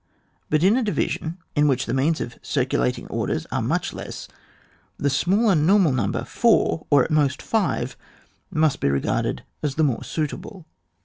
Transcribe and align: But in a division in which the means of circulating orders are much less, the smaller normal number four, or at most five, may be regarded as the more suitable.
But 0.49 0.63
in 0.63 0.75
a 0.77 0.81
division 0.83 1.37
in 1.55 1.67
which 1.67 1.85
the 1.85 1.93
means 1.93 2.19
of 2.21 2.39
circulating 2.41 3.05
orders 3.09 3.45
are 3.51 3.61
much 3.61 3.93
less, 3.93 4.27
the 4.97 5.11
smaller 5.11 5.53
normal 5.53 5.91
number 5.91 6.23
four, 6.25 6.87
or 6.89 7.03
at 7.03 7.11
most 7.11 7.39
five, 7.39 7.95
may 8.49 8.71
be 8.79 8.89
regarded 8.89 9.43
as 9.61 9.75
the 9.75 9.83
more 9.83 10.03
suitable. 10.03 10.65